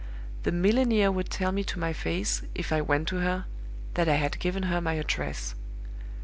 The 0.41 0.51
milliner 0.51 1.11
would 1.11 1.29
tell 1.29 1.51
me 1.51 1.63
to 1.65 1.77
my 1.77 1.93
face, 1.93 2.41
if 2.55 2.73
I 2.73 2.81
went 2.81 3.07
to 3.09 3.17
her, 3.17 3.45
that 3.93 4.09
I 4.09 4.15
had 4.15 4.39
given 4.39 4.63
her 4.63 4.81
my 4.81 4.93
address. 4.95 5.53